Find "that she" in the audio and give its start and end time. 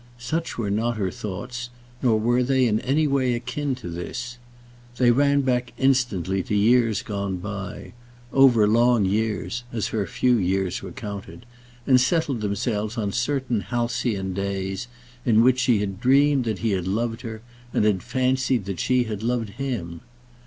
18.65-19.03